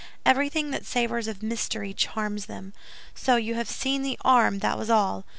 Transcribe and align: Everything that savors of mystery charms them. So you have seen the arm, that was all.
Everything 0.25 0.71
that 0.71 0.83
savors 0.83 1.27
of 1.27 1.43
mystery 1.43 1.93
charms 1.93 2.47
them. 2.47 2.73
So 3.13 3.35
you 3.35 3.53
have 3.53 3.69
seen 3.69 4.01
the 4.01 4.17
arm, 4.25 4.57
that 4.57 4.75
was 4.75 4.89
all. 4.89 5.25